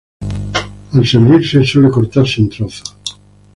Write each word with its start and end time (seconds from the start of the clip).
Al 0.95 1.05
servirse 1.05 1.63
suele 1.63 1.89
cortarse 1.91 2.41
en 2.41 2.49
trozos. 2.49 2.97